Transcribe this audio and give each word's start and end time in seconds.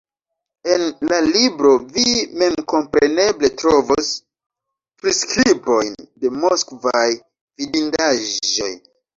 En 0.75 0.83
la 1.09 1.17
libro 1.25 1.73
vi 1.97 2.05
memkompreneble 2.43 3.51
trovos 3.63 4.09
priskribojn 5.03 5.95
de 6.25 6.35
moskvaj 6.41 7.07
vidindaĵoj. 7.15 8.75